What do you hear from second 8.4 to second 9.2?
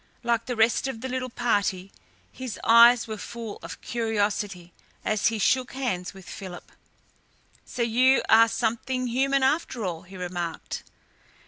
something